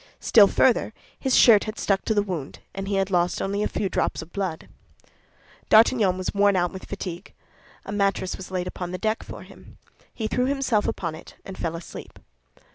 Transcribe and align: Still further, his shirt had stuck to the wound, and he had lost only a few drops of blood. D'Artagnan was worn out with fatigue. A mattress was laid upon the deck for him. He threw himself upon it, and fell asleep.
Still 0.19 0.47
further, 0.47 0.93
his 1.19 1.35
shirt 1.35 1.65
had 1.65 1.77
stuck 1.77 2.03
to 2.05 2.15
the 2.15 2.23
wound, 2.23 2.57
and 2.73 2.87
he 2.87 2.95
had 2.95 3.11
lost 3.11 3.39
only 3.39 3.61
a 3.61 3.67
few 3.67 3.87
drops 3.87 4.23
of 4.23 4.33
blood. 4.33 4.67
D'Artagnan 5.69 6.17
was 6.17 6.33
worn 6.33 6.55
out 6.55 6.71
with 6.73 6.85
fatigue. 6.85 7.33
A 7.85 7.91
mattress 7.91 8.35
was 8.35 8.49
laid 8.49 8.65
upon 8.65 8.89
the 8.89 8.97
deck 8.97 9.21
for 9.21 9.43
him. 9.43 9.77
He 10.11 10.25
threw 10.27 10.45
himself 10.45 10.87
upon 10.87 11.13
it, 11.13 11.35
and 11.45 11.55
fell 11.55 11.75
asleep. 11.75 12.17